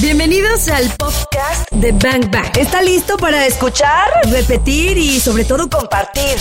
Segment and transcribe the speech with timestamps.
[0.00, 2.56] Bienvenidos al podcast de Bang Bang.
[2.56, 6.38] ¿Está listo para escuchar, repetir y sobre todo compartir?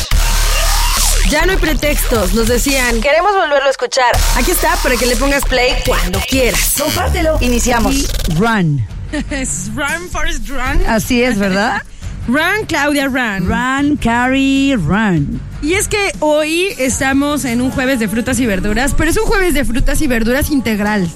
[1.30, 3.02] Ya no hay pretextos, nos decían.
[3.02, 4.12] Queremos volverlo a escuchar.
[4.38, 6.76] Aquí está para que le pongas play cuando quieras.
[6.80, 7.38] Compártelo.
[7.42, 8.08] Iniciamos.
[8.38, 8.86] Run.
[9.30, 10.82] Es run, Forrest, run.
[10.88, 11.82] Así es, ¿verdad?
[12.28, 13.50] Run, Claudia, run.
[13.50, 15.42] Run, carry, run.
[15.62, 19.26] Y es que hoy estamos en un jueves de frutas y verduras, pero es un
[19.26, 21.10] jueves de frutas y verduras integral.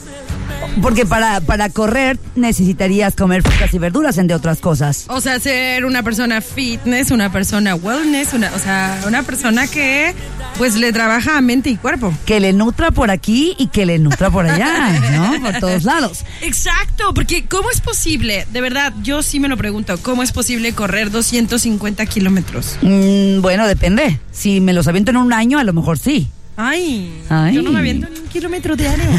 [0.82, 5.06] Porque para, para correr necesitarías comer frutas y verduras, entre otras cosas.
[5.08, 10.14] O sea, ser una persona fitness, una persona wellness, una, o sea, una persona que
[10.58, 12.14] pues le trabaja a mente y cuerpo.
[12.26, 15.42] Que le nutra por aquí y que le nutra por allá, ¿no?
[15.42, 16.26] Por todos lados.
[16.42, 18.48] Exacto, porque ¿cómo es posible?
[18.52, 22.78] De verdad, yo sí me lo pregunto, ¿cómo es posible correr 250 kilómetros?
[22.82, 24.20] Mm, bueno, depende.
[24.32, 26.30] Si me los aviento en un año, a lo mejor sí.
[26.58, 27.54] Ay, Ay.
[27.54, 29.04] yo no me aviento ni un kilómetro diario.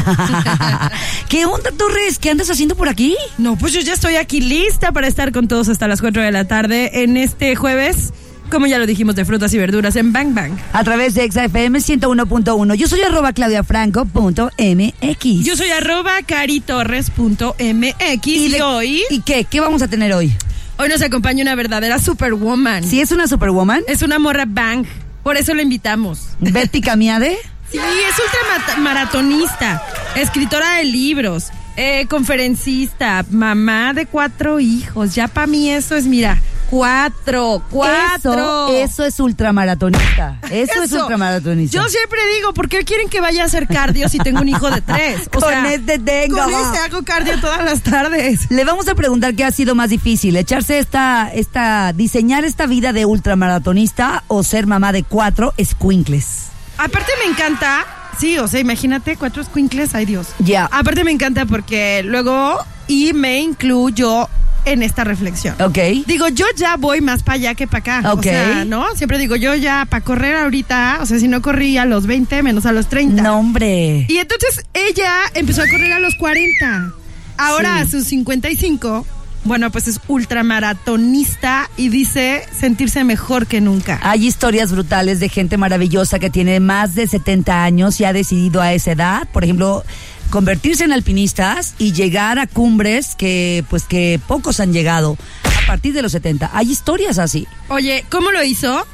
[1.29, 2.17] ¿Qué onda, Torres?
[2.19, 3.15] ¿Qué andas haciendo por aquí?
[3.37, 6.31] No, pues yo ya estoy aquí lista para estar con todos hasta las 4 de
[6.31, 8.11] la tarde en este jueves,
[8.49, 10.53] como ya lo dijimos, de frutas y verduras en Bang Bang.
[10.73, 12.73] A través de XFM 101.1.
[12.75, 15.45] Yo soy arroba claudiafranco.mx.
[15.45, 19.43] Yo soy arroba caritorres.mx y, le- hoy, ¿Y qué?
[19.43, 20.33] ¿Qué vamos a tener hoy?
[20.79, 22.83] hoy nos acompaña una verdadera superwoman.
[22.83, 23.81] ¿Si es una superwoman?
[23.87, 24.85] Es una morra Bang,
[25.27, 26.29] por eso la invitamos.
[26.39, 27.37] ¿Betty Camiade?
[27.69, 28.15] Sí, es
[28.63, 29.83] ultramaratonista,
[30.15, 35.15] escritora de libros, eh, conferencista, mamá de cuatro hijos.
[35.15, 38.67] Ya para mí eso es, mira, cuatro, cuatro.
[38.67, 40.39] Eso, eso es ultramaratonista.
[40.51, 41.77] Eso, es ultramaratonista.
[41.77, 44.69] Yo siempre digo, ¿por qué quieren que vaya a hacer cardio si tengo un hijo
[44.69, 45.29] de tres?
[45.31, 46.37] Con este tengo.
[46.37, 48.49] Con este hago cardio todas las tardes.
[48.51, 52.93] Le vamos a preguntar qué ha sido más difícil, echarse esta, esta, diseñar esta vida
[52.93, 56.47] de ultramaratonista o ser mamá de cuatro squinkles.
[56.77, 57.85] Aparte me encanta,
[58.19, 60.27] sí, o sea, imagínate cuatro squinkles, ay Dios.
[60.39, 60.65] Ya.
[60.71, 64.29] Aparte me encanta porque luego, y me incluyo
[64.71, 65.55] en esta reflexión.
[65.61, 65.77] Ok.
[66.05, 68.11] Digo, yo ya voy más para allá que para acá.
[68.13, 68.19] Ok.
[68.19, 68.85] O sea, ¿no?
[68.95, 72.43] Siempre digo, yo ya para correr ahorita, o sea, si no corrí a los 20
[72.43, 73.21] menos a los 30.
[73.23, 74.05] No, hombre.
[74.09, 76.93] Y entonces ella empezó a correr a los 40.
[77.37, 77.81] Ahora Sí.
[77.81, 79.05] a sus 55,
[79.43, 83.99] bueno, pues es ultramaratonista y dice sentirse mejor que nunca.
[84.01, 88.61] Hay historias brutales de gente maravillosa que tiene más de 70 años y ha decidido
[88.61, 89.83] a esa edad, por ejemplo,
[90.29, 95.17] convertirse en alpinistas y llegar a cumbres que pues que pocos han llegado
[95.63, 96.51] a partir de los 70.
[96.53, 97.47] Hay historias así.
[97.69, 98.85] Oye, ¿cómo lo hizo?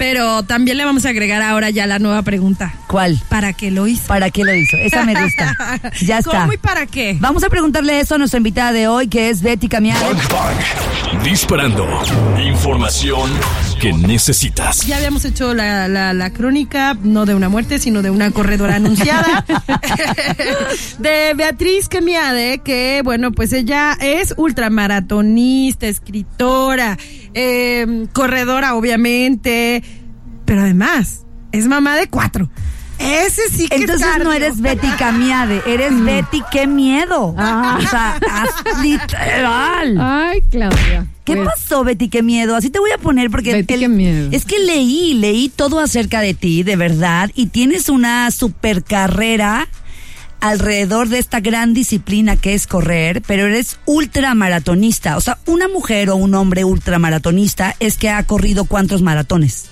[0.00, 2.72] Pero también le vamos a agregar ahora ya la nueva pregunta.
[2.86, 3.20] ¿Cuál?
[3.28, 4.06] ¿Para qué lo hizo?
[4.06, 4.78] ¿Para qué lo hizo?
[4.78, 5.54] Esa me gusta.
[6.00, 6.40] Ya está.
[6.40, 7.18] ¿Cómo y para qué?
[7.20, 9.92] Vamos a preguntarle eso a nuestra invitada de hoy, que es Betty Bang.
[11.22, 11.86] Disparando.
[12.42, 13.30] Información
[13.80, 14.86] que necesitas.
[14.86, 18.76] Ya habíamos hecho la, la, la crónica, no de una muerte, sino de una corredora
[18.76, 19.46] anunciada,
[20.98, 26.98] de Beatriz Camiade, que bueno, pues ella es ultramaratonista, escritora,
[27.32, 29.82] eh, corredora obviamente,
[30.44, 32.50] pero además es mamá de cuatro.
[33.00, 37.34] Ese sí que es Entonces no eres Betty Camiade, eres Betty Qué Miedo.
[37.38, 37.78] Ah.
[37.78, 39.96] O sea, as- literal.
[39.98, 41.06] Ay, Claudia.
[41.24, 42.08] ¿Qué Pues, pasó, Betty?
[42.08, 42.56] Qué miedo.
[42.56, 44.28] Así te voy a poner porque Betty, qué miedo.
[44.32, 49.66] es que leí, leí todo acerca de ti, de verdad, y tienes una super carrera
[50.40, 55.16] alrededor de esta gran disciplina que es correr, pero eres ultramaratonista.
[55.16, 59.66] O sea, una mujer o un hombre ultramaratonista es que ha corrido cuántos maratones.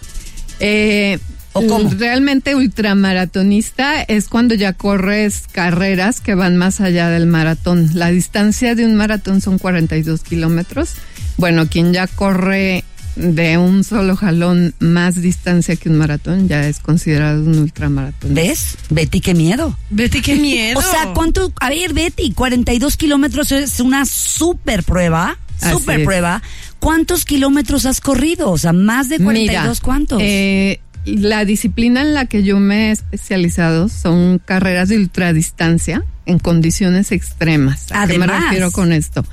[0.61, 1.19] eh,
[1.59, 1.91] ¿O cómo?
[1.91, 7.91] Realmente ultramaratonista es cuando ya corres carreras que van más allá del maratón.
[7.95, 10.91] La distancia de un maratón son 42 kilómetros.
[11.37, 12.85] Bueno, quien ya corre
[13.17, 18.35] de un solo jalón más distancia que un maratón ya es considerado un ultramaratón.
[18.35, 18.77] ¿Ves?
[18.91, 19.77] Betty, qué miedo.
[19.91, 20.79] Betty, qué miedo.
[20.79, 21.53] O sea, ¿cuánto?
[21.61, 25.39] A ver, Betty, 42 kilómetros es una super prueba.
[25.73, 26.41] Super prueba.
[26.79, 28.53] ¿Cuántos kilómetros has corrido?
[28.53, 30.21] O sea, más de 42, Mira, ¿cuántos?
[30.23, 30.81] eh,
[31.17, 37.13] la disciplina en la que yo me he especializado son carreras de ultradistancia en condiciones
[37.13, 37.87] extremas.
[37.93, 38.45] ¿A qué me Además.
[38.45, 39.25] refiero con esto?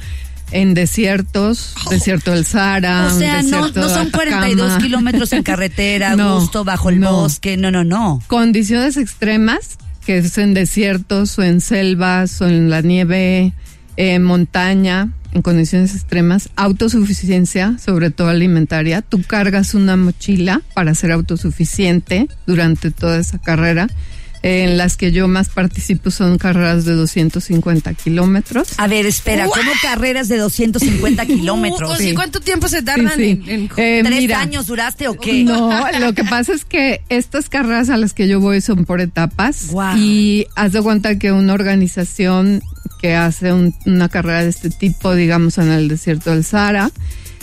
[0.51, 4.77] En desiertos, desierto del Sahara, o sea, no, no son 42 Atacama.
[4.83, 7.11] kilómetros en carretera, No, gusto, bajo el no.
[7.11, 7.57] bosque.
[7.57, 8.21] No, no, no.
[8.27, 13.53] Condiciones extremas, que es en desiertos o en selvas o en la nieve,
[13.97, 19.01] en montaña, en condiciones extremas, autosuficiencia, sobre todo alimentaria.
[19.01, 23.89] Tú cargas una mochila para ser autosuficiente durante toda esa carrera.
[24.47, 28.67] En las que yo más participo son carreras de 250 kilómetros.
[28.77, 31.97] A ver, espera, ¿cómo carreras de 250 kilómetros?
[31.97, 32.13] Sí.
[32.13, 33.51] ¿Cuánto tiempo se tardan Sí, sí.
[33.51, 35.43] en, en- Eh, ¿Tres mira, años duraste o qué?
[35.43, 39.01] No, lo que pasa es que estas carreras a las que yo voy son por
[39.01, 42.61] etapas y haz de cuenta que una organización
[43.01, 46.91] que hace un- una carrera de este tipo, digamos, en el desierto del Sahara.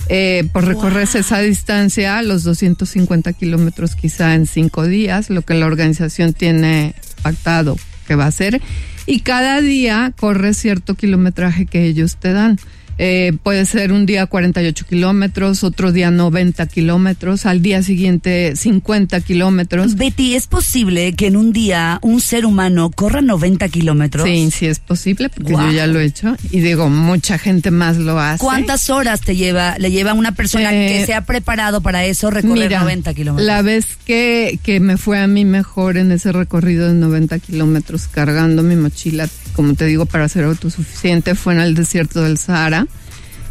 [0.08, 5.66] Eh, por recorrerse esa distancia, los 250 kilómetros quizá en cinco días, lo que la
[5.66, 7.76] organización tiene pactado
[8.06, 8.60] que va a hacer.
[9.06, 12.58] Y cada día corre cierto kilometraje que ellos te dan.
[12.98, 19.20] Eh, puede ser un día 48 kilómetros, otro día 90 kilómetros, al día siguiente 50
[19.20, 19.96] kilómetros.
[19.96, 24.26] Betty, ¿es posible que en un día un ser humano corra 90 kilómetros?
[24.26, 26.36] Sí, sí es posible, porque yo ya lo he hecho.
[26.50, 28.38] Y digo, mucha gente más lo hace.
[28.38, 32.04] ¿Cuántas horas te lleva, le lleva a una persona Eh, que se ha preparado para
[32.04, 33.46] eso recorrer Mira, 90 kilómetros?
[33.46, 38.06] La vez que, que me fue a mí mejor en ese recorrido de 90 kilómetros
[38.08, 42.86] cargando mi mochila, como te digo, para ser autosuficiente, fue en el desierto del Sahara.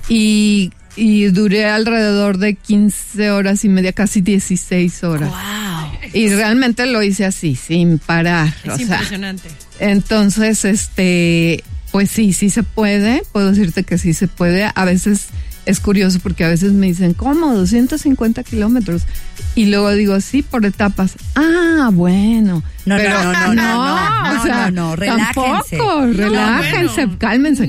[0.10, 5.30] Y, y duré alrededor de 15 horas y media, casi 16 horas.
[5.30, 6.12] Wow.
[6.14, 8.54] Y realmente lo hice así, sin parar.
[8.64, 9.50] Es o sea, impresionante.
[9.80, 13.24] entonces, este, pues sí, sí se puede.
[13.32, 14.70] Puedo decirte que sí se puede.
[14.74, 15.28] A veces
[15.72, 17.54] es curioso porque a veces me dicen, ¿cómo?
[17.56, 19.04] 250 kilómetros.
[19.56, 21.16] Y luego digo, sí, por etapas.
[21.36, 22.64] Ah, bueno.
[22.86, 25.78] No, Pero no, no, no, no, o sea, no, no, relájense.
[25.78, 27.68] Tampoco, relájense, bueno, cálmense.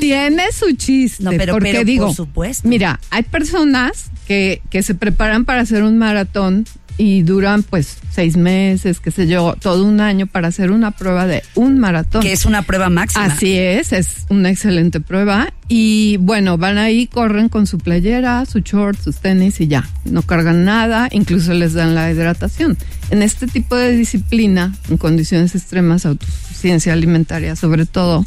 [0.00, 1.22] Tiene su chiste.
[1.24, 2.68] No, pero- porque pero por digo, supuesto.
[2.68, 6.66] mira, hay personas que, que se preparan para hacer un maratón
[6.96, 11.26] y duran pues seis meses, qué sé yo, todo un año para hacer una prueba
[11.26, 12.22] de un maratón.
[12.22, 13.24] Que es una prueba máxima.
[13.24, 15.52] Así es, es una excelente prueba.
[15.68, 19.88] Y bueno, van ahí, corren con su playera, su short, sus tenis y ya.
[20.04, 22.78] No cargan nada, incluso les dan la hidratación.
[23.10, 28.24] En este tipo de disciplina, en condiciones extremas, autosuficiencia alimentaria sobre todo,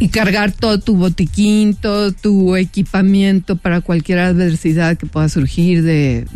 [0.00, 6.26] y cargar todo tu botiquín, todo tu equipamiento para cualquier adversidad que pueda surgir de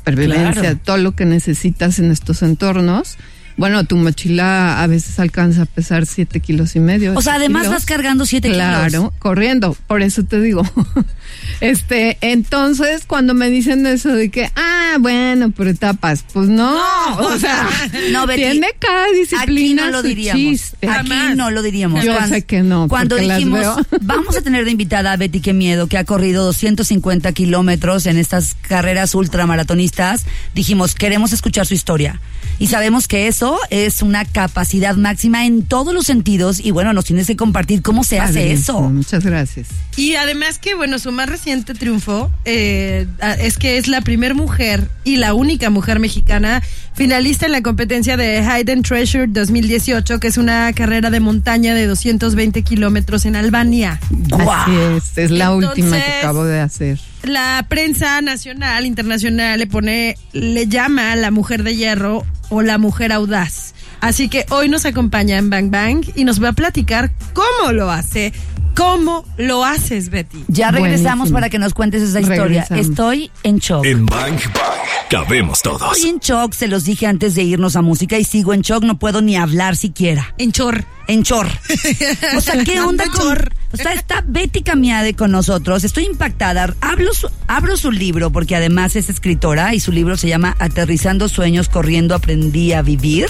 [0.00, 0.78] supervivencia, Claro.
[0.84, 3.16] todo lo que necesitas en estos entornos.
[3.56, 7.12] Bueno, tu mochila a veces alcanza a pesar siete kilos y medio.
[7.16, 7.74] O sea, además kilos.
[7.76, 9.12] vas cargando 7 Claro, kilos.
[9.18, 10.62] corriendo, por eso te digo.
[11.60, 16.78] este, entonces cuando me dicen eso de que, ah, bueno, por etapas, pues no,
[17.18, 17.68] o sea,
[18.12, 20.40] No, Betty, tiene cada Aquí disciplina no lo diríamos.
[20.42, 20.88] chiste.
[20.88, 22.04] Aquí no lo diríamos.
[22.04, 23.76] Yo sé que no, Cuando las dijimos, veo.
[24.00, 28.16] vamos a tener de invitada a Betty Qué Miedo, que ha corrido 250 kilómetros en
[28.18, 30.24] estas carreras ultramaratonistas,
[30.54, 32.20] dijimos, queremos escuchar su historia.
[32.58, 36.60] Y sabemos que eso es una capacidad máxima en todos los sentidos.
[36.60, 38.82] Y bueno, nos tienes que compartir cómo se hace eso.
[38.82, 39.68] Muchas gracias.
[39.96, 43.06] Y además que, bueno, su más reciente triunfo eh,
[43.38, 46.62] es que es la primer mujer y la única mujer mexicana
[46.94, 51.86] finalista en la competencia de Hayden Treasure 2018, que es una carrera de montaña de
[51.86, 54.00] 220 kilómetros en Albania.
[54.10, 54.50] ¡Guau!
[54.50, 56.98] Así es, es la última que acabo de hacer.
[57.22, 62.78] La prensa nacional, internacional, le pone, le llama a la mujer de hierro o la
[62.78, 63.74] mujer audaz.
[64.00, 67.90] Así que hoy nos acompaña en Bang Bang y nos va a platicar cómo lo
[67.90, 68.32] hace,
[68.74, 70.44] cómo lo haces, Betty.
[70.48, 71.36] Ya regresamos Buenísimo.
[71.36, 72.64] para que nos cuentes esa historia.
[72.68, 72.86] Regresamos.
[72.86, 73.84] Estoy en shock.
[73.84, 74.69] En Bang Bang
[75.08, 75.96] cabemos todos.
[75.96, 78.84] Estoy en shock, se los dije antes de irnos a música y sigo en shock,
[78.84, 80.34] no puedo ni hablar siquiera.
[80.38, 80.84] En chor.
[81.08, 81.48] En chor.
[82.36, 83.38] O sea, ¿qué onda con...?
[83.72, 85.84] O sea, está Betty Camiade con nosotros.
[85.84, 86.74] Estoy impactada.
[86.80, 91.28] Hablo su- abro su libro porque además es escritora y su libro se llama Aterrizando
[91.28, 93.26] sueños, corriendo aprendí a vivir.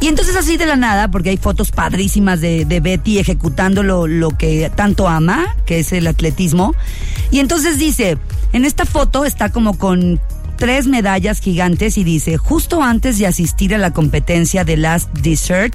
[0.00, 4.06] Y entonces así de la nada, porque hay fotos padrísimas de, de Betty ejecutando lo,
[4.06, 6.74] lo que tanto ama, que es el atletismo.
[7.32, 8.16] Y entonces dice,
[8.52, 10.20] en esta foto está como con
[10.58, 15.74] tres medallas gigantes y dice, justo antes de asistir a la competencia de Last Desert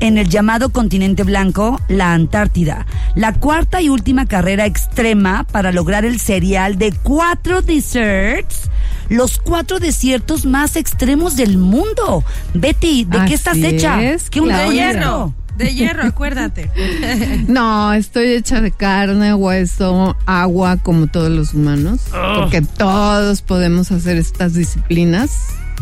[0.00, 6.04] en el llamado continente blanco, la Antártida, la cuarta y última carrera extrema para lograr
[6.04, 8.68] el serial de cuatro deserts,
[9.08, 12.24] los cuatro desiertos más extremos del mundo.
[12.54, 14.02] Betty, ¿de qué estás hecha?
[14.02, 16.70] es, ¿Qué onda De De hierro, acuérdate.
[17.48, 22.00] No, estoy hecha de carne, hueso, agua, como todos los humanos.
[22.36, 25.30] Porque todos podemos hacer estas disciplinas,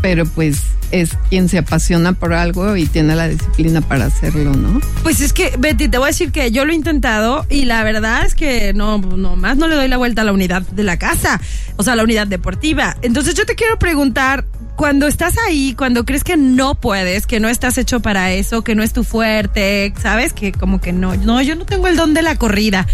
[0.01, 0.61] pero pues
[0.93, 4.79] es quien se apasiona por algo y tiene la disciplina para hacerlo, ¿no?
[5.01, 7.83] Pues es que, Betty, te voy a decir que yo lo he intentado y la
[7.83, 10.83] verdad es que no, no más no le doy la vuelta a la unidad de
[10.83, 11.41] la casa,
[11.77, 12.95] o sea, la unidad deportiva.
[13.01, 17.47] Entonces yo te quiero preguntar, cuando estás ahí, cuando crees que no puedes, que no
[17.49, 21.41] estás hecho para eso, que no es tu fuerte, sabes que como que no, no,
[21.41, 22.87] yo no tengo el don de la corrida.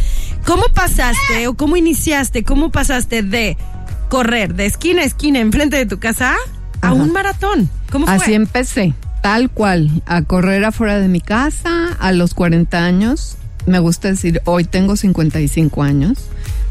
[0.45, 3.57] ¿Cómo pasaste o cómo iniciaste, cómo pasaste de
[4.09, 6.35] correr de esquina a esquina enfrente de tu casa
[6.81, 6.93] a Ajá.
[6.93, 7.69] un maratón?
[7.91, 8.15] ¿Cómo fue?
[8.15, 13.37] Así empecé, tal cual, a correr afuera de mi casa a los 40 años.
[13.65, 16.17] Me gusta decir, hoy tengo 55 años,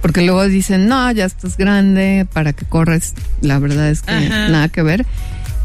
[0.00, 3.14] porque luego dicen, no, ya estás grande, para que corres.
[3.40, 4.48] La verdad es que Ajá.
[4.48, 5.06] nada que ver.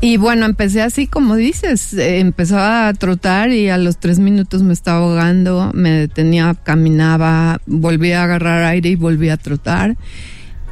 [0.01, 4.61] Y bueno, empecé así como dices, eh, empezaba a trotar y a los tres minutos
[4.61, 9.95] me estaba ahogando, me detenía, caminaba, volvía a agarrar aire y volvía a trotar.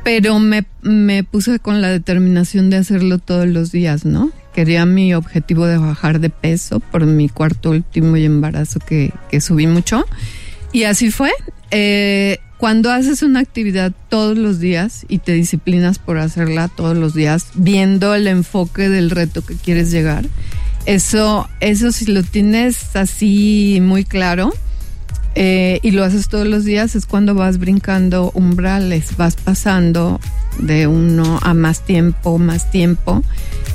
[0.04, 4.32] Pero me, me puse con la determinación de hacerlo todos los días, ¿no?
[4.54, 9.40] Quería mi objetivo de bajar de peso por mi cuarto último y embarazo que, que
[9.40, 10.06] subí mucho.
[10.74, 11.32] Y así fue.
[11.70, 17.16] Eh, cuando haces una actividad todos los días y te disciplinas por hacerla todos los
[17.16, 20.26] días, viendo el enfoque del reto que quieres llegar,
[20.86, 24.54] eso, eso si lo tienes así muy claro
[25.34, 30.20] eh, y lo haces todos los días, es cuando vas brincando umbrales, vas pasando
[30.60, 33.24] de uno a más tiempo, más tiempo.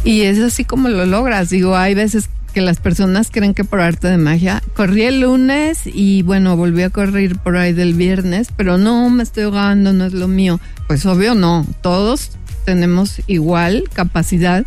[0.04, 1.50] Y es así como lo logras.
[1.50, 4.62] Digo, hay veces que las personas creen que por arte de magia.
[4.74, 9.24] Corrí el lunes y bueno, volví a correr por ahí del viernes, pero no, me
[9.24, 10.58] estoy ahogando, no es lo mío.
[10.86, 12.30] Pues obvio no, todos
[12.64, 14.64] tenemos igual capacidad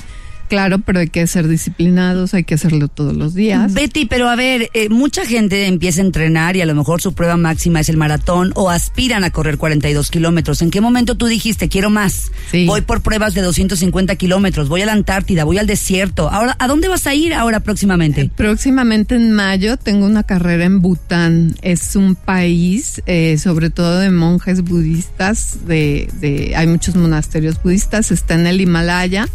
[0.49, 3.71] Claro, pero hay que ser disciplinados, hay que hacerlo todos los días.
[3.71, 7.13] Betty, pero a ver, eh, mucha gente empieza a entrenar y a lo mejor su
[7.13, 10.63] prueba máxima es el maratón o aspiran a correr 42 kilómetros.
[10.63, 12.31] ¿En qué momento tú dijiste, quiero más?
[12.49, 12.65] Sí.
[12.65, 16.29] Voy por pruebas de 250 kilómetros, voy a la Antártida, voy al desierto.
[16.31, 18.31] Ahora, ¿a dónde vas a ir ahora próximamente?
[18.35, 21.55] Próximamente en mayo tengo una carrera en Bután.
[21.61, 28.11] Es un país, eh, sobre todo de monjes budistas, de, de, hay muchos monasterios budistas,
[28.11, 29.27] está en el Himalaya.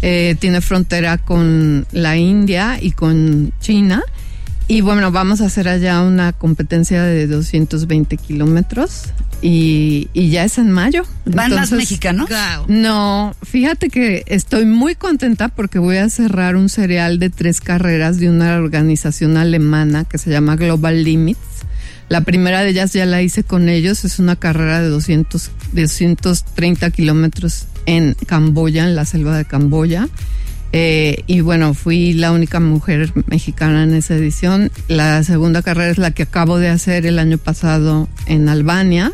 [0.00, 4.02] Eh, tiene frontera con la India y con China.
[4.68, 9.04] Y bueno, vamos a hacer allá una competencia de 220 kilómetros
[9.40, 11.04] y, y ya es en mayo.
[11.24, 12.28] ¿Van Entonces, mexicanos?
[12.68, 18.18] No, fíjate que estoy muy contenta porque voy a cerrar un serial de tres carreras
[18.18, 21.40] de una organización alemana que se llama Global Limits.
[22.08, 26.90] La primera de ellas ya la hice con ellos, es una carrera de 200, 230
[26.90, 30.08] kilómetros en Camboya, en la selva de Camboya.
[30.72, 34.70] Eh, y bueno, fui la única mujer mexicana en esa edición.
[34.88, 39.12] La segunda carrera es la que acabo de hacer el año pasado en Albania.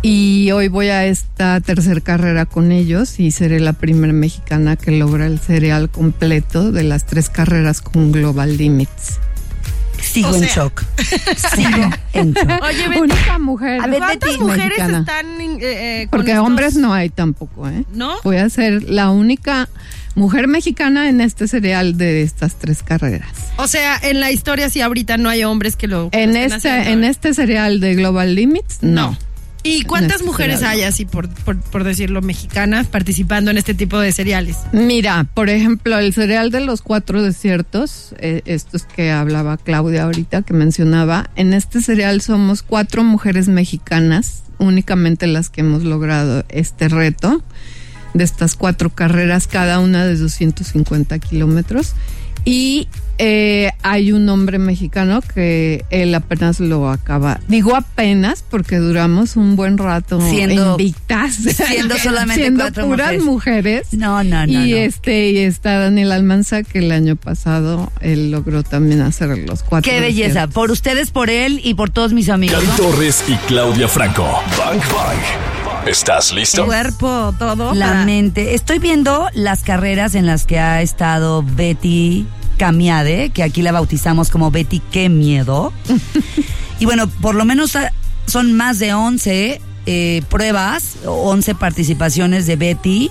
[0.00, 4.92] Y hoy voy a esta tercera carrera con ellos y seré la primera mexicana que
[4.92, 9.20] logra el cereal completo de las tres carreras con Global Limits.
[10.02, 10.82] Sigo O en shock.
[11.54, 12.62] Sigo en shock.
[12.62, 13.80] Oye, Betty, Única mujer.
[13.80, 14.98] A ver, ¿cuántas Betty, mujeres mexicana.
[14.98, 17.84] están eh, eh, con Porque estos- hombres no hay tampoco, ¿eh?
[17.94, 18.16] ¿No?
[18.24, 19.68] Voy a ser la única
[20.14, 23.30] mujer mexicana en este cereal de estas tres carreras.
[23.56, 26.38] O sea, en la historia sí ahorita no hay hombres que lo que En lo
[26.40, 27.08] este, haciendo, en ¿eh?
[27.08, 29.16] este cereal de Global Limits, no.
[29.64, 34.10] ¿Y cuántas mujeres hay así, por, por, por decirlo, mexicanas participando en este tipo de
[34.10, 34.56] seriales?
[34.72, 40.42] Mira, por ejemplo, el cereal de los cuatro desiertos, eh, estos que hablaba Claudia ahorita,
[40.42, 46.88] que mencionaba, en este cereal somos cuatro mujeres mexicanas, únicamente las que hemos logrado este
[46.88, 47.42] reto
[48.14, 51.94] de estas cuatro carreras, cada una de 250 kilómetros.
[52.44, 57.38] Y eh, hay un hombre mexicano que él apenas lo acaba.
[57.46, 61.34] Digo apenas porque duramos un buen rato Siendo- invictas.
[61.68, 63.24] siendo solamente Siendo cuatro puras mujeres.
[63.24, 63.92] mujeres.
[63.92, 64.52] No, no, no.
[64.52, 64.76] y no.
[64.76, 69.90] este y está Daniel Almanza que el año pasado él logró también hacer los cuatro.
[69.90, 70.48] Qué belleza.
[70.48, 72.56] Por ustedes, por él y por todos mis amigos.
[72.64, 72.76] Gaby ¿no?
[72.90, 74.24] Torres y Claudia Franco.
[74.58, 75.61] Bang Bang.
[75.86, 76.64] ¿Estás listo?
[76.64, 77.74] Cuerpo, todo.
[77.74, 78.54] La para- mente.
[78.54, 84.30] Estoy viendo las carreras en las que ha estado Betty Camiade, que aquí la bautizamos
[84.30, 85.72] como Betty Qué Miedo.
[86.78, 87.90] y bueno, por lo menos ah,
[88.26, 93.10] son más de 11 eh, pruebas, 11 participaciones de Betty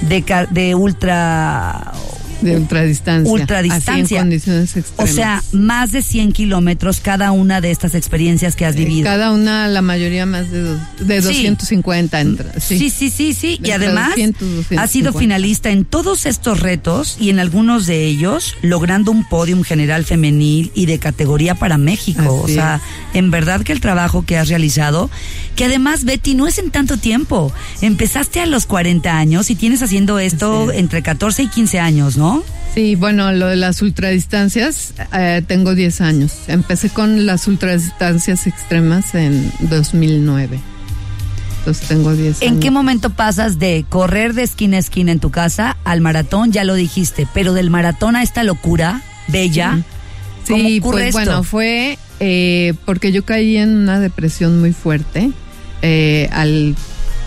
[0.00, 1.92] de, de ultra
[2.42, 3.32] de ultradistancia.
[3.32, 4.04] Ultradistancia.
[4.04, 8.66] Así en condiciones O sea, más de 100 kilómetros cada una de estas experiencias que
[8.66, 9.04] has Eh, vivido.
[9.04, 11.28] cada una, la mayoría más de, dos- de Sí.
[11.28, 12.52] 250 entra.
[12.60, 12.78] Sí.
[12.78, 13.60] Sí, sí, sí, sí.
[13.62, 14.42] Y además 200,
[14.78, 15.18] ha sido 250.
[15.18, 20.70] finalista en todos estos retos y en algunos de ellos logrando un podium general femenil
[20.74, 22.42] y de categoría para México.
[22.44, 22.80] Así o sea,
[23.14, 25.10] en verdad que el trabajo que has realizado,
[25.54, 27.52] que además Betty no es en tanto tiempo.
[27.80, 32.42] Empezaste a los 40 años y tienes haciendo esto entre 14 y 15 años, ¿no?
[32.74, 36.32] Sí, bueno, lo de las ultradistancias, eh, tengo 10 años.
[36.48, 40.58] Empecé con las ultradistancias extremas en 2009.
[41.60, 42.60] Entonces tengo 10 ¿En años.
[42.62, 46.52] qué momento pasas de correr de esquina a esquina en tu casa al maratón?
[46.52, 49.78] Ya lo dijiste, pero del maratón a esta locura bella.
[50.48, 51.18] ¿Cómo Sí, ocurre pues esto?
[51.18, 55.30] bueno, fue eh, porque yo caí en una depresión muy fuerte
[55.86, 56.74] eh, al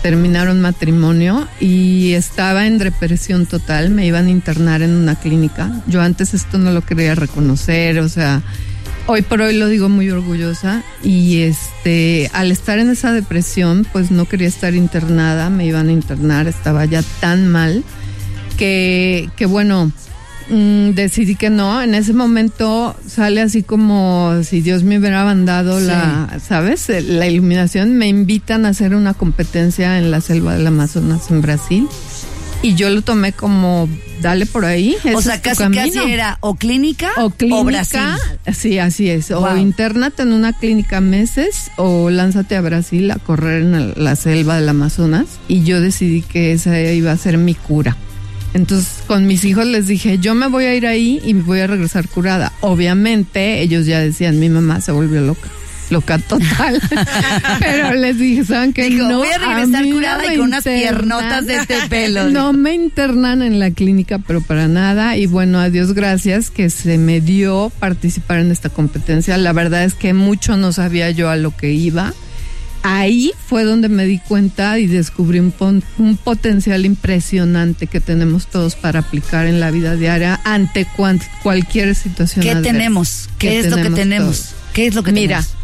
[0.02, 5.70] terminar un matrimonio y estaba en depresión total, me iban a internar en una clínica.
[5.86, 8.42] Yo antes esto no lo quería reconocer, o sea,
[9.06, 14.10] hoy por hoy lo digo muy orgullosa y este al estar en esa depresión, pues
[14.10, 17.84] no quería estar internada, me iban a internar, estaba ya tan mal
[18.56, 19.92] que, que bueno,
[20.48, 21.82] mm, decidí que no.
[21.82, 26.88] En ese momento sale así como si Dios me hubiera mandado la, ¿sabes?
[26.88, 27.96] La iluminación.
[27.96, 31.88] Me invitan a hacer una competencia en la selva del Amazonas en Brasil.
[32.60, 33.88] Y yo lo tomé como,
[34.20, 34.96] dale por ahí.
[35.14, 38.00] O sea, casi casi era o clínica o clínica, Brasil.
[38.52, 39.30] sí, así es.
[39.30, 44.56] O internate en una clínica meses o lánzate a Brasil a correr en la selva
[44.56, 45.26] del Amazonas.
[45.46, 47.96] Y yo decidí que esa iba a ser mi cura.
[48.54, 51.60] Entonces, con mis hijos les dije, yo me voy a ir ahí y me voy
[51.60, 52.52] a regresar curada.
[52.60, 55.48] Obviamente, ellos ya decían, mi mamá se volvió loca.
[55.90, 56.82] Loca total.
[57.60, 58.90] Pero les dije, ¿saben qué?
[58.90, 60.82] Dijo, no, voy a regresar no curada y con unas internan".
[60.82, 62.28] piernotas de este pelo.
[62.30, 65.16] No me internan en la clínica, pero para nada.
[65.16, 69.38] Y bueno, a Dios gracias que se me dio participar en esta competencia.
[69.38, 72.12] La verdad es que mucho no sabía yo a lo que iba.
[72.90, 78.46] Ahí fue donde me di cuenta y descubrí un, pon- un potencial impresionante que tenemos
[78.46, 82.42] todos para aplicar en la vida diaria ante cuan- cualquier situación.
[82.42, 82.72] ¿Qué adversa.
[82.72, 83.28] tenemos?
[83.38, 84.36] ¿Qué Que es lo que tenemos tenemos?
[84.38, 84.54] todos.
[84.72, 85.54] ¿Qué es lo que Mira, tenemos?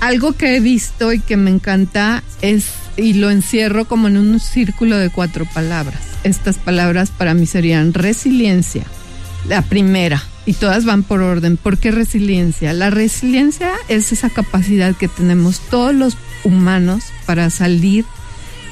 [0.00, 4.38] algo que he visto y que me encanta es, y lo encierro como en un
[4.38, 6.00] círculo de cuatro palabras.
[6.22, 8.84] Estas palabras para mí serían resiliencia,
[9.48, 11.56] la primera, y todas van por orden.
[11.56, 12.72] ¿Por qué resiliencia?
[12.72, 18.04] La resiliencia es esa capacidad que tenemos todos los humanos para salir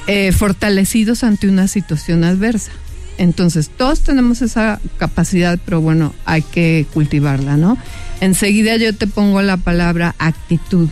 [0.07, 2.71] eh, fortalecidos ante una situación adversa.
[3.17, 7.77] Entonces, todos tenemos esa capacidad, pero bueno, hay que cultivarla, ¿no?
[8.21, 10.87] Enseguida yo te pongo la palabra actitud.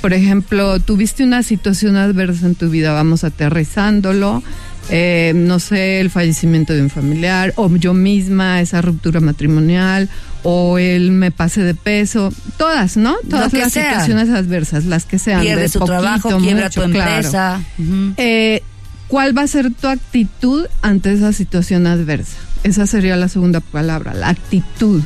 [0.00, 4.42] Por ejemplo, tuviste una situación adversa en tu vida, vamos aterrizándolo,
[4.90, 10.08] eh, no sé, el fallecimiento de un familiar, o yo misma, esa ruptura matrimonial,
[10.42, 13.16] o el me pase de peso, todas, ¿no?
[13.28, 15.42] Todas las situaciones adversas, las que sean.
[15.42, 17.10] Pierde de su poquito, trabajo, quiebra mucho, tu claro.
[17.10, 17.64] empresa.
[17.78, 18.14] Ujú.
[18.16, 18.62] Eh,
[19.08, 22.36] ¿Cuál va a ser tu actitud ante esa situación adversa?
[22.64, 25.02] Esa sería la segunda palabra, la actitud.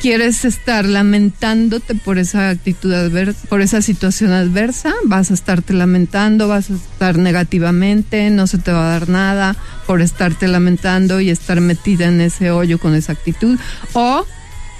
[0.00, 4.92] ¿Quieres estar lamentándote por esa actitud adversa, por esa situación adversa?
[5.04, 9.56] Vas a estarte lamentando, vas a estar negativamente, no se te va a dar nada
[9.86, 13.58] por estarte lamentando y estar metida en ese hoyo con esa actitud.
[13.94, 14.26] O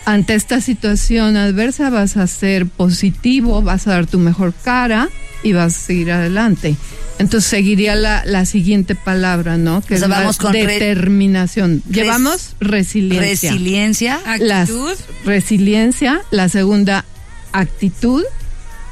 [0.04, 5.08] ante esta situación adversa vas a ser positivo, vas a dar tu mejor cara
[5.42, 6.76] y vas a seguir adelante.
[7.18, 9.80] Entonces seguiría la, la siguiente palabra, ¿no?
[9.82, 11.82] Que O sea, es vamos con determinación.
[11.86, 13.50] res- Llevamos resiliencia.
[13.52, 14.20] Resiliencia.
[14.40, 14.92] Las- Actitud.
[15.24, 17.04] resiliencia, la segunda
[17.52, 18.24] actitud,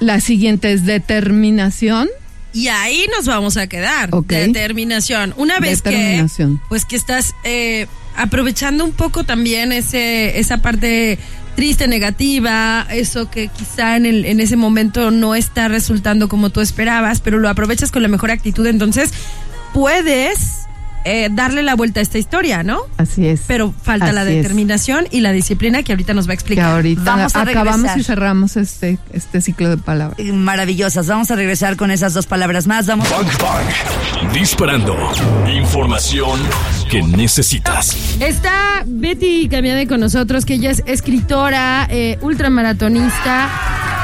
[0.00, 2.08] la siguiente es determinación.
[2.52, 4.10] Y ahí nos vamos a quedar.
[4.12, 4.28] Ok.
[4.28, 5.32] Determinación.
[5.36, 6.60] Una vez que Determinación.
[6.68, 11.18] pues que estás eh, aprovechando un poco también ese esa parte
[11.56, 16.60] triste, negativa, eso que quizá en el en ese momento no está resultando como tú
[16.60, 19.12] esperabas, pero lo aprovechas con la mejor actitud, entonces
[19.74, 20.61] puedes
[21.04, 22.78] eh, darle la vuelta a esta historia, ¿no?
[22.96, 23.42] Así es.
[23.46, 24.28] Pero falta la es.
[24.28, 26.64] determinación y la disciplina que ahorita nos va a que explicar.
[26.72, 27.98] ahorita Vamos a acabamos regresar.
[27.98, 30.18] y cerramos este, este ciclo de palabras.
[30.18, 31.06] Eh, Maravillosas.
[31.06, 32.86] Vamos a regresar con esas dos palabras más.
[32.86, 33.08] Vamos.
[33.10, 34.32] Bang Bang.
[34.32, 34.96] Disparando.
[35.52, 36.40] Información
[36.90, 37.96] que necesitas.
[38.20, 43.48] Está Betty Camiade con nosotros, que ella es escritora, eh, ultramaratonista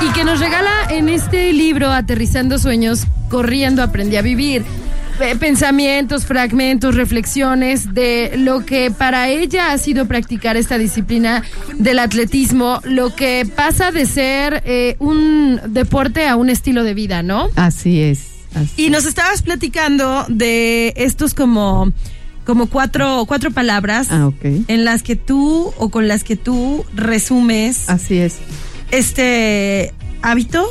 [0.00, 4.64] y que nos regala en este libro Aterrizando Sueños, Corriendo Aprendí a Vivir.
[5.20, 11.42] Eh, Pensamientos, fragmentos, reflexiones de lo que para ella ha sido practicar esta disciplina
[11.76, 17.22] del atletismo, lo que pasa de ser eh, un deporte a un estilo de vida,
[17.22, 17.48] ¿no?
[17.56, 18.20] Así es.
[18.54, 21.92] así Y nos estabas platicando de estos como,
[22.44, 27.88] como cuatro, cuatro palabras Ah, en las que tú o con las que tú resumes
[27.88, 28.36] Así es.
[28.90, 30.64] este hábito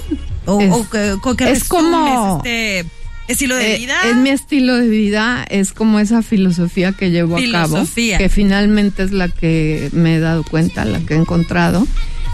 [0.45, 2.85] o, Es- o que, es resumes como- este
[3.27, 3.95] estilo de Eh, vida.
[4.09, 8.17] Es mi estilo de vida, es como esa filosofía que llevo a cabo, Filosofía.
[8.17, 11.85] que finalmente es la que me he dado cuenta, la que he encontrado.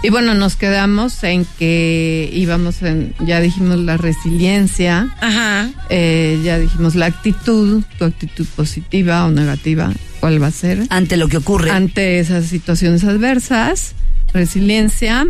[0.02, 5.70] Y bueno, nos quedamos en que íbamos en, ya dijimos la resiliencia, Ajá.
[5.88, 11.16] eh, ya dijimos la actitud, tu actitud positiva o negativa, cuál va a ser Ante
[11.16, 11.70] lo que ocurre.
[11.70, 13.94] ante esas situaciones adversas,
[14.34, 15.26] resiliencia,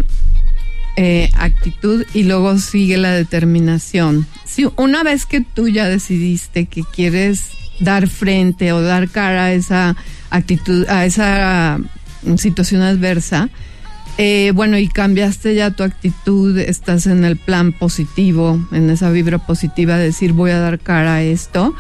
[0.97, 4.27] eh, actitud y luego sigue la determinación.
[4.45, 9.53] Si una vez que tú ya decidiste que quieres dar frente o dar cara a
[9.53, 9.97] esa
[10.31, 11.81] actitud, a esa
[12.23, 13.51] mm, situación adversa,
[14.17, 19.39] eh, bueno, y cambiaste ya tu actitud, estás en el plan positivo, en esa vibra
[19.39, 21.75] positiva de decir voy a dar cara a esto,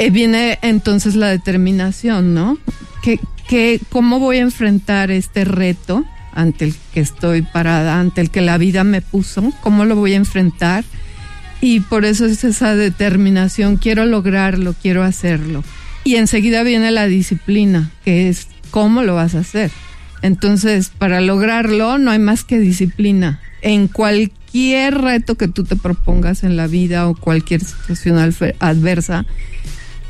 [0.00, 2.58] eh, viene entonces la determinación, ¿no?
[3.02, 8.40] ¿Qué, ¿Cómo voy a enfrentar este reto ante el que estoy parada, ante el que
[8.40, 9.52] la vida me puso?
[9.60, 10.84] ¿Cómo lo voy a enfrentar?
[11.60, 15.64] Y por eso es esa determinación, quiero lograrlo, quiero hacerlo.
[16.04, 19.70] Y enseguida viene la disciplina, que es cómo lo vas a hacer.
[20.22, 23.40] Entonces, para lograrlo no hay más que disciplina.
[23.60, 28.18] En cualquier reto que tú te propongas en la vida o cualquier situación
[28.60, 29.26] adversa,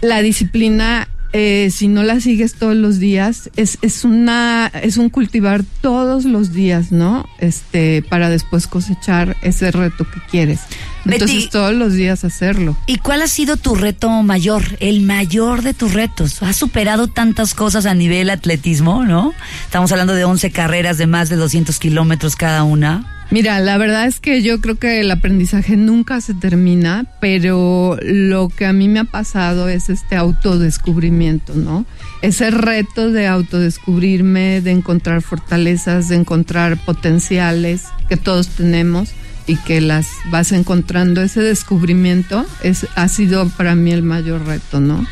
[0.00, 5.10] la disciplina, eh, si no la sigues todos los días, es, es una, es un
[5.10, 7.26] cultivar todos los días, ¿no?
[7.38, 10.60] Este, para después cosechar ese reto que quieres.
[11.04, 12.76] Entonces, Betty- todos los días hacerlo.
[12.86, 14.62] ¿Y cuál ha sido tu reto mayor?
[14.80, 16.42] El mayor de tus retos.
[16.42, 19.32] Has superado tantas cosas a nivel atletismo, ¿no?
[19.64, 23.17] Estamos hablando de 11 carreras de más de 200 kilómetros cada una.
[23.30, 28.48] Mira, la verdad es que yo creo que el aprendizaje nunca se termina, pero lo
[28.48, 31.84] que a mí me ha pasado es este autodescubrimiento, ¿no?
[32.22, 39.10] Ese reto de autodescubrirme, de encontrar fortalezas, de encontrar potenciales que todos tenemos
[39.46, 41.20] y que las vas encontrando.
[41.20, 45.06] Ese descubrimiento es, ha sido para mí el mayor reto, ¿no?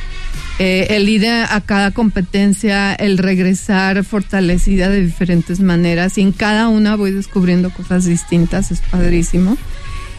[0.59, 6.69] Eh, el ir a, cada competencia, el regresar fortalecida de diferentes maneras y en cada
[6.69, 9.59] una voy descubriendo cosas distintas, es padrísimo.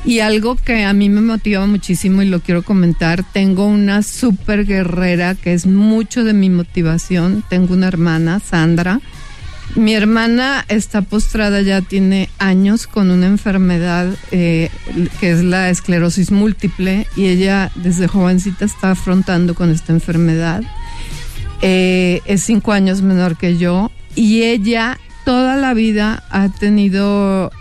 [0.05, 4.65] Y algo que a mí me motiva muchísimo y lo quiero comentar, tengo una super
[4.65, 9.01] guerrera que es mucho de mi motivación, tengo una hermana, Sandra.
[9.75, 14.71] Mi hermana está postrada ya tiene años con una enfermedad eh,
[15.19, 20.63] que es la esclerosis múltiple y ella desde jovencita está afrontando con esta enfermedad.
[21.61, 27.51] Eh, es cinco años menor que yo y ella toda la vida ha tenido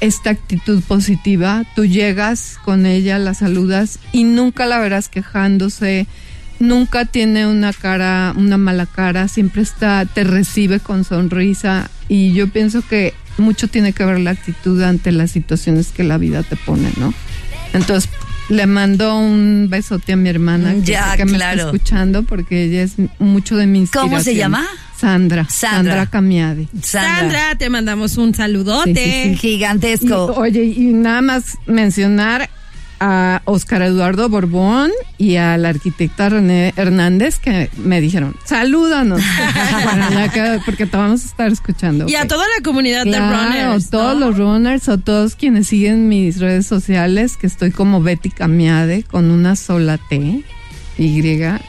[0.00, 1.64] esta actitud positiva.
[1.74, 6.06] Tú llegas con ella, la saludas y nunca la verás quejándose,
[6.58, 12.48] nunca tiene una cara, una mala cara, siempre está, te recibe con sonrisa y yo
[12.48, 16.56] pienso que mucho tiene que ver la actitud ante las situaciones que la vida te
[16.56, 17.12] pone, ¿no?
[17.74, 18.10] Entonces,
[18.48, 21.56] le mando un besote a mi hermana que, Ya, sé que me claro.
[21.58, 24.10] está escuchando porque ella es mucho de mi inspiración.
[24.10, 24.64] ¿Cómo se llama?
[24.98, 25.46] Sandra.
[25.50, 25.92] Sandra.
[25.92, 26.68] Sandra Camiadi.
[26.82, 28.94] Sandra, te mandamos un saludote.
[28.94, 29.48] Sí, sí, sí.
[29.48, 30.26] Y, Gigantesco.
[30.36, 32.48] oye, y nada más mencionar
[33.00, 39.20] a Oscar Eduardo Borbón y a la arquitecta René Hernández que me dijeron, salúdanos.
[40.64, 42.06] Porque te vamos a estar escuchando.
[42.08, 43.92] Y a toda la comunidad de runners.
[43.92, 43.98] ¿no?
[43.98, 49.02] todos los runners o todos quienes siguen mis redes sociales, que estoy como Betty Camiade
[49.04, 50.42] con una sola T,
[50.98, 51.20] Y,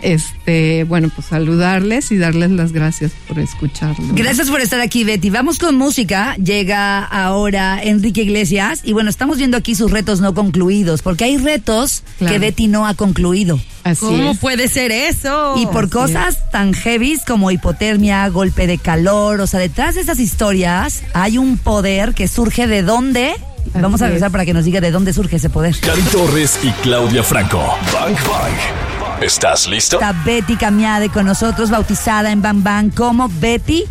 [0.01, 4.05] este, bueno, pues saludarles y darles las gracias por escucharlo.
[4.13, 5.29] Gracias por estar aquí, Betty.
[5.29, 6.35] Vamos con música.
[6.35, 8.81] Llega ahora Enrique Iglesias.
[8.83, 12.33] Y bueno, estamos viendo aquí sus retos no concluidos, porque hay retos Claro.
[12.33, 13.59] que Betty no ha concluido.
[13.83, 14.37] Así ¿Cómo es.
[14.37, 15.55] puede ser eso?
[15.57, 20.01] Y por Así cosas tan heavies como hipotermia, golpe de calor, o sea, detrás de
[20.01, 23.33] esas historias hay un poder que surge de dónde.
[23.73, 24.09] Vamos a es.
[24.31, 25.75] para que nos diga de dónde surge ese poder.
[25.81, 27.59] Cari Torres y Claudia Franco.
[27.93, 28.96] Bang Bang.
[29.21, 29.95] ¿Estás listo?
[29.99, 33.85] Está Betty Camiade con nosotros, bautizada en Bang Bang como Betty.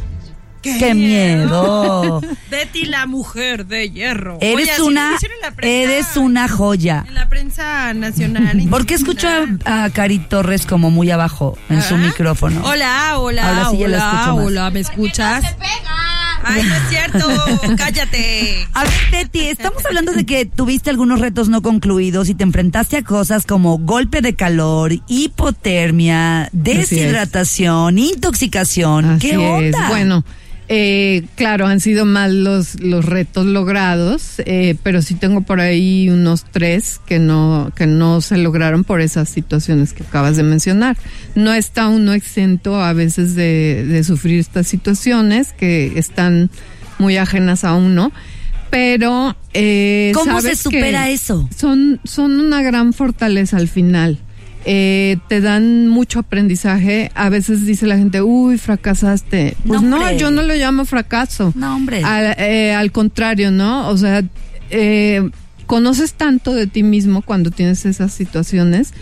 [0.63, 2.21] ¡Qué, miedo!
[2.51, 4.39] Betty la mujer de hierro.
[4.41, 5.17] Eres Oye, una,
[5.55, 7.05] prensa- eres una joya.
[7.07, 8.67] En la prensa nacional.
[8.69, 9.29] ¿Por qué escucho
[9.65, 12.63] a, a Cari Torres como muy abajo en su micrófono?
[12.65, 14.47] Hola, hola, Ahora sí ya la hola, escucho más.
[14.47, 15.45] hola, ¿me escuchas?
[16.43, 18.67] Ay, no es cierto, cállate.
[18.73, 22.99] A ver, Betty, estamos hablando de que tuviste algunos retos no concluidos y te enfrentaste
[22.99, 29.05] a cosas como golpe de calor, hipotermia, deshidratación, intoxicación.
[29.05, 29.75] Así ¿Qué es.
[29.75, 29.89] onda?
[29.89, 30.25] Bueno,
[30.69, 36.09] eh, claro, han sido más los, los retos logrados, eh, pero sí tengo por ahí
[36.09, 40.97] unos tres que no, que no se lograron por esas situaciones que acabas de mencionar.
[41.35, 46.51] No está uno exento a veces de, de sufrir estas situaciones que están
[46.99, 48.13] muy ajenas a uno.
[48.71, 51.49] Pero eh, ¿Cómo se supera eso?
[51.57, 54.19] Son, son una gran fortaleza al final.
[54.69, 57.13] Eh, te dan mucho aprendizaje.
[57.15, 59.57] A veces dice la gente, uy, fracasaste.
[59.65, 61.53] Pues No, yo no lo llamo fracaso.
[61.55, 62.03] No, hombre.
[62.03, 63.89] Al, eh, al contrario, ¿no?
[63.89, 64.25] O sea,
[64.71, 65.31] eh,
[65.67, 68.93] conoces tanto de ti mismo cuando tienes esas situaciones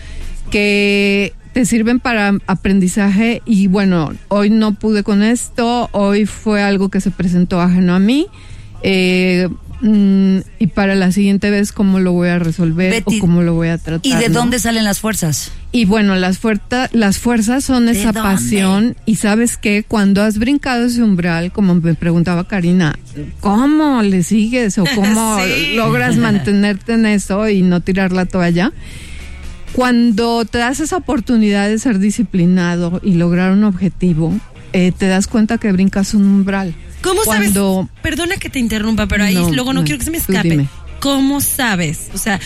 [0.50, 6.88] que te sirven para aprendizaje y bueno, hoy no pude con esto, hoy fue algo
[6.90, 8.26] que se presentó ajeno a mí.
[8.82, 9.48] eh,
[9.84, 13.54] mm, y para la siguiente vez cómo lo voy a resolver Betty, o cómo lo
[13.54, 14.00] voy a tratar.
[14.04, 14.40] ¿Y de ¿no?
[14.40, 15.52] dónde salen las fuerzas?
[15.70, 18.20] Y bueno, las, fuerza, las fuerzas son ¿De esa dónde?
[18.20, 18.96] pasión.
[19.06, 22.96] Y sabes que cuando has brincado ese umbral, como me preguntaba Karina,
[23.40, 25.74] ¿cómo le sigues o cómo Sí.
[25.76, 28.72] logras mantenerte en eso y no tirar la toalla?
[29.72, 34.32] Cuando te das esa oportunidad de ser disciplinado y lograr un objetivo,
[34.72, 36.74] eh, te das cuenta que brincas un umbral.
[37.04, 38.02] ¿Cómo Cuando- sabes?
[38.02, 40.66] Perdona que te interrumpa, pero ahí No, luego no, no, quiero que se me escape.
[41.00, 42.08] ¿Cómo sabes?
[42.14, 42.40] O sea,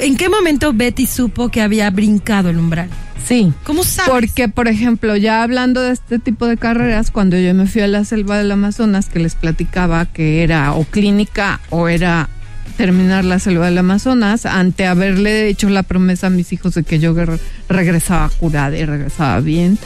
[0.00, 2.90] ¿en qué momento Betty supo que había brincado el umbral?
[3.26, 3.52] Sí.
[3.64, 4.10] ¿Cómo sabes?
[4.10, 7.88] Porque, por ejemplo, ya hablando de este tipo de carreras, cuando yo me fui a
[7.88, 12.28] la selva del Amazonas, que les platicaba que era o clínica o era
[12.76, 16.98] terminar la selva del Amazonas, ante haberle hecho la promesa a mis hijos de que
[17.00, 19.78] yo re- regresaba curada y regresaba bien,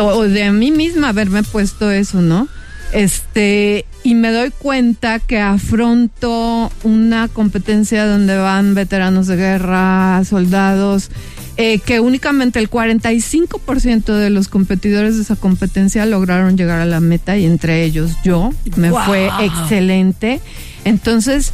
[0.00, 2.48] o, o de mí misma haberme puesto eso, ¿no?
[2.96, 11.10] Este, y me doy cuenta que afronto una competencia donde van veteranos de guerra, soldados,
[11.58, 17.00] eh, que únicamente el 45% de los competidores de esa competencia lograron llegar a la
[17.00, 19.00] meta y entre ellos yo, me Wow.
[19.04, 20.40] fue excelente.
[20.86, 21.52] Entonces,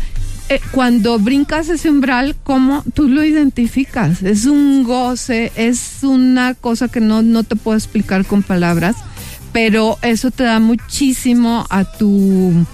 [0.49, 4.23] eh, cuando brincas ese umbral, ¿cómo tú lo identificas?
[4.23, 8.95] Es un goce, es una cosa que no, no te puedo explicar con palabras,
[9.53, 12.67] pero eso te da muchísimo a tu...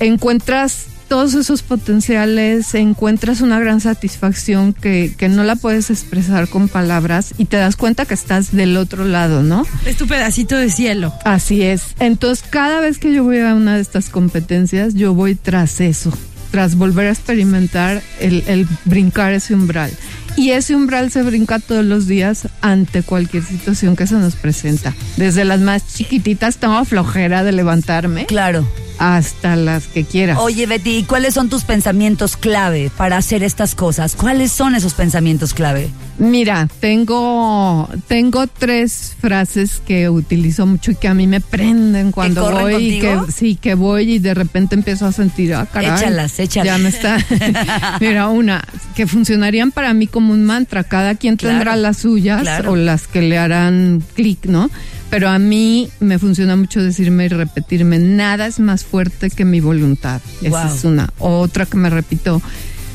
[0.00, 6.68] Encuentras todos esos potenciales, encuentras una gran satisfacción que, que no la puedes expresar con
[6.68, 9.66] palabras y te das cuenta que estás del otro lado, ¿no?
[9.86, 11.12] Es tu pedacito de cielo.
[11.24, 11.94] Así es.
[12.00, 16.12] Entonces, cada vez que yo voy a una de estas competencias, yo voy tras eso,
[16.50, 19.92] tras volver a experimentar el, el brincar ese umbral.
[20.36, 24.94] Y ese umbral se brinca todos los días ante cualquier situación que se nos presenta.
[25.16, 28.66] Desde las más chiquititas, tengo flojera de levantarme, Claro.
[28.98, 30.38] Hasta las que quieras.
[30.40, 34.14] Oye, Betty, ¿y cuáles son tus pensamientos clave para hacer estas cosas?
[34.14, 35.90] ¿Cuáles son esos pensamientos clave?
[36.18, 42.50] Mira, tengo, tengo tres frases que utilizo mucho y que a mí me prenden cuando
[42.50, 46.38] voy y que sí que voy y de repente empiezo a sentir, ah, caray, Échalas,
[46.38, 46.66] échalas.
[46.66, 47.18] Ya me está.
[48.00, 50.84] Mira, una que funcionarían para mí como un mantra.
[50.84, 52.72] Cada quien Claro, tendrá las suyas claro.
[52.72, 54.70] o las que le harán clic, ¿no?
[55.14, 59.60] Pero a mí me funciona mucho decirme y repetirme, nada es más fuerte que mi
[59.60, 60.20] voluntad.
[60.42, 61.08] Esa es una.
[61.20, 62.42] Otra que me repito,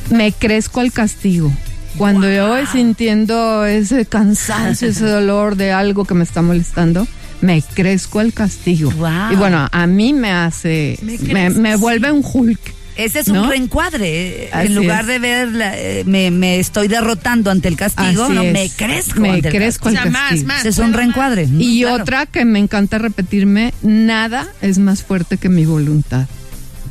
[0.09, 1.49] me crezco al castigo.
[1.97, 7.07] Cuando yo voy sintiendo ese cansancio, ese dolor de algo que me está molestando,
[7.39, 8.91] me crezco al castigo.
[8.91, 9.31] Wow.
[9.31, 12.59] Y bueno, a mí me hace, Me me, me vuelve un Hulk.
[13.03, 13.43] Ese es ¿No?
[13.43, 14.45] un reencuadre.
[14.45, 15.07] Eh, Así en lugar es.
[15.07, 18.53] de ver, la- eh, me, me estoy derrotando ante el castigo, Así no, es.
[18.53, 20.47] me crezco Me ante el crezco O sea, más, castigo.
[20.47, 20.59] más.
[20.59, 21.47] Ese es un reencuadre.
[21.57, 22.03] Y Claro.
[22.03, 26.27] otra que me encanta repetirme, nada es más fuerte que mi voluntad.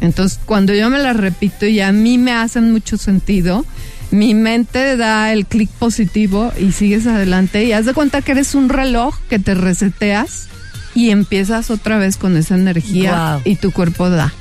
[0.00, 3.66] Entonces, cuando yo me la repito y a mí me hacen mucho sentido,
[4.10, 8.54] mi mente da el clic positivo y sigues adelante y haz de cuenta que eres
[8.54, 10.46] un reloj que te reseteas
[10.94, 14.32] y empiezas otra vez con esa energía y tu cuerpo da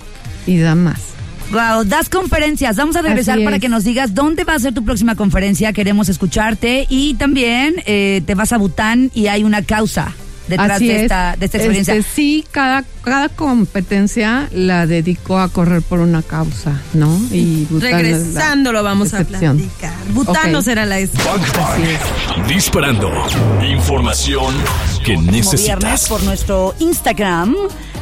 [0.45, 1.01] y da más.
[1.51, 2.75] Wow, das conferencias.
[2.75, 5.71] Vamos a regresar para que nos digas dónde va a ser tu próxima conferencia.
[5.71, 6.85] Queremos escucharte.
[6.89, 10.13] Y también eh, te vas a Bután y hay una causa
[10.49, 11.01] detrás Así de es.
[11.03, 11.93] esta, de esta experiencia.
[11.95, 17.17] Este, sí, cada, cada competencia la dedico a correr por una causa, ¿no?
[17.31, 19.57] Y Bután es la Regresando lo vamos a excepción.
[19.57, 19.93] platicar.
[20.13, 20.63] Butano Ok.
[20.65, 22.47] será la ex- Bang Bang.
[22.47, 23.09] Disparando.
[23.69, 24.53] Información
[25.03, 26.07] que Como viernes necesitas.
[26.09, 27.55] por nuestro Instagram,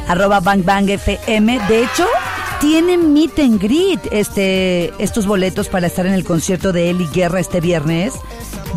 [0.08, 1.66] arroba bangbangfm.
[1.68, 2.06] De hecho,
[2.60, 7.40] tiene meet and greet este, estos boletos para estar en el concierto de Eli Guerra
[7.40, 8.14] este viernes.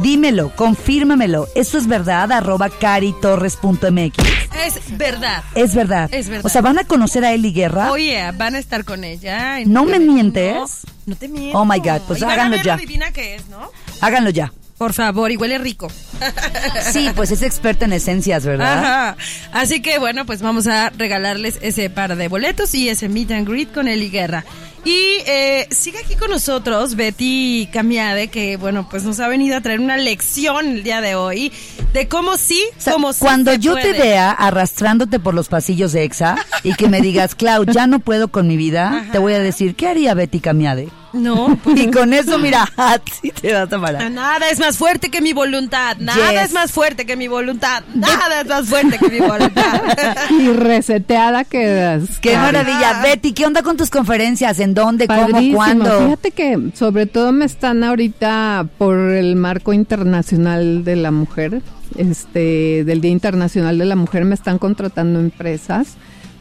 [0.01, 1.47] Dímelo, confírmamelo.
[1.55, 2.31] ¿Esto es verdad?
[2.31, 4.17] Arroba caritorres.mx.
[4.65, 5.43] Es verdad.
[5.55, 6.09] Es verdad.
[6.13, 6.45] Es verdad.
[6.45, 7.91] O sea, ¿van a conocer a Eli Guerra?
[7.91, 9.59] Oye, van a estar con ella.
[9.65, 10.55] ¿No me mientes?
[10.55, 10.65] No,
[11.07, 11.57] no te miento.
[11.57, 12.75] Oh, my God, pues Y van a háganlo ver ya.
[12.75, 13.71] lo divina que es, ¿no?
[14.01, 14.51] Háganlo ya.
[14.79, 15.91] Por favor, y huele rico.
[16.91, 18.79] Sí, pues es experta en esencias, ¿verdad?
[18.79, 19.17] Ajá.
[19.53, 23.47] Así que bueno, pues vamos a regalarles ese par de boletos y ese meet and
[23.47, 24.43] greet con Eli Guerra.
[24.85, 29.61] Y eh, sigue aquí con nosotros Betty Camiade, que bueno, pues nos ha venido a
[29.61, 31.51] traer una lección el día de hoy
[31.93, 33.93] de cómo sí, O sea, cómo sí cuando se yo puede.
[33.93, 37.99] te vea arrastrándote por los pasillos de EXA y que me digas, Clau, ya no
[37.99, 39.11] puedo con mi vida, Ajá.
[39.11, 40.87] te voy a decir, ¿qué haría Betty Camiade?
[41.13, 44.11] No, pues, Y con eso, mira, así te vas a parar.
[44.11, 45.97] Nada es más fuerte que mi voluntad.
[45.97, 46.41] Nada Yes.
[46.45, 47.83] es más fuerte que mi voluntad.
[47.95, 49.81] Nada es más fuerte que mi voluntad.
[50.29, 52.19] Y reseteada quedas.
[52.21, 53.01] ¡Qué maravilla!
[53.01, 54.59] Betty, ¿qué onda con tus conferencias?
[54.59, 55.07] ¿En dónde?
[55.07, 55.27] ¿Cómo?
[55.29, 55.55] Padrísimo.
[55.57, 55.99] ¿Cuándo?
[56.05, 61.61] Fíjate que sobre todo me están ahorita por el marco internacional de la mujer,
[61.97, 65.95] este, del Día Internacional de la Mujer, me están contratando empresas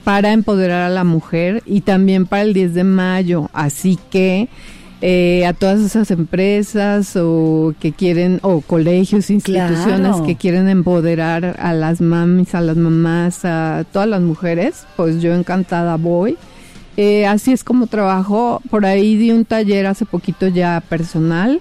[0.08, 3.50] para empoderar a la mujer y también para el 10 de mayo.
[3.52, 4.48] Así que
[5.02, 10.22] eh, a todas esas empresas o que quieren, o colegios, instituciones Claro.
[10.24, 15.34] que quieren empoderar a las mamis, a las mamás, a todas las mujeres, pues yo
[15.34, 16.38] encantada voy.
[16.96, 18.62] Eh, así es como trabajo.
[18.70, 21.60] Por ahí di un taller hace poquito ya personal.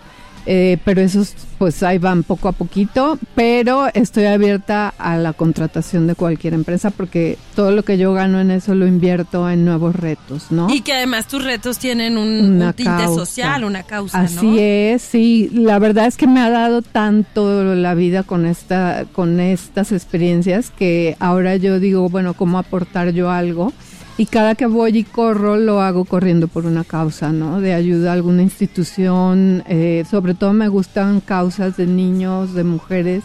[0.50, 6.08] Eh, pero esos pues ahí van poco a poquito, pero estoy abierta a la contratación
[6.08, 9.94] de cualquier empresa porque todo lo que yo gano en eso lo invierto en nuevos
[9.96, 10.70] retos, ¿no?
[10.74, 13.26] Y que además tus retos tienen un, Una un tinte causa.
[13.26, 14.58] social, una causa, Así ¿no?
[14.58, 19.40] es, sí, la verdad es que me ha dado tanto la vida con esta con
[19.42, 23.74] estas experiencias que ahora yo digo, bueno, ¿cómo aportar yo algo?
[24.20, 27.62] Y cada que voy y corro lo hago corriendo por una causa, ¿no?
[27.62, 33.24] De ayuda a alguna institución, eh, sobre todo me gustan causas de niños, de mujeres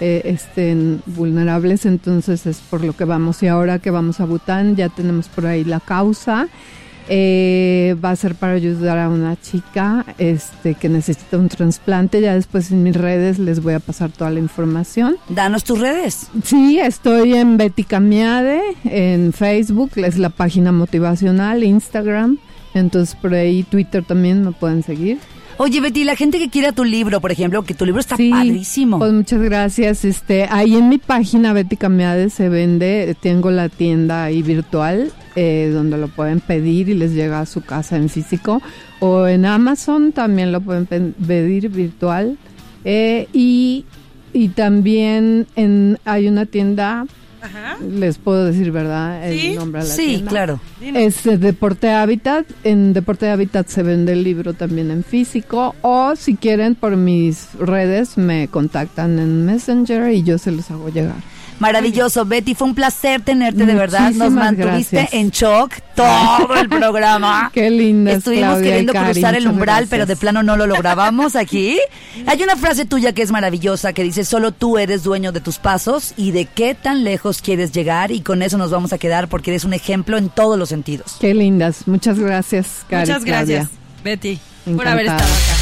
[0.00, 3.42] eh, estén vulnerables, entonces es por lo que vamos.
[3.42, 6.48] Y ahora que vamos a Bután ya tenemos por ahí la causa.
[7.08, 12.20] Eh, va a ser para ayudar a una chica este, que necesita un trasplante.
[12.20, 15.16] Ya después en mis redes les voy a pasar toda la información.
[15.28, 16.28] Danos tus redes.
[16.44, 22.38] Sí, estoy en Betty Camiade, en Facebook, es la página motivacional, Instagram.
[22.74, 25.18] Entonces por ahí Twitter también me pueden seguir.
[25.58, 28.30] Oye, Betty, la gente que quiera tu libro, por ejemplo, que tu libro está Sí,
[28.30, 28.98] padrísimo.
[28.98, 30.04] Pues muchas gracias.
[30.04, 35.70] Este, ahí en mi página Betty Camiade se vende, tengo la tienda ahí virtual eh,
[35.72, 38.60] donde lo pueden pedir y les llega a su casa en físico
[39.00, 42.36] o en Amazon también lo pueden pe- pedir virtual
[42.84, 43.84] Eh, y
[44.34, 47.06] y también en hay una tienda
[47.42, 47.76] Ajá.
[47.84, 50.30] les puedo decir verdad el Sí, nombre la sí, tienda?
[50.30, 50.60] claro.
[50.80, 52.46] Es eh, Deporte Hábitat.
[52.64, 55.74] En Deporte Hábitat se vende el libro también en físico.
[55.82, 60.88] O si quieren, por mis redes me contactan en Messenger y yo se los hago
[60.88, 61.16] llegar.
[61.62, 64.10] Maravilloso, Betty, fue un placer tenerte de verdad.
[64.10, 65.14] Nos mantuviste gracias.
[65.14, 67.50] en shock todo el programa.
[67.54, 68.12] Qué linda.
[68.12, 69.90] Estuvimos Claudia queriendo Cari, cruzar el umbral, gracias.
[69.90, 71.78] pero de plano no lo lográbamos aquí.
[72.26, 75.58] Hay una frase tuya que es maravillosa que dice, solo tú eres dueño de tus
[75.58, 79.28] pasos y de qué tan lejos quieres llegar y con eso nos vamos a quedar
[79.28, 81.16] porque eres un ejemplo en todos los sentidos.
[81.20, 81.86] Qué lindas.
[81.86, 83.08] Muchas gracias, Cari.
[83.08, 83.82] Muchas gracias, Claudia.
[84.02, 84.40] Betty,
[84.76, 85.61] por haber estado acá.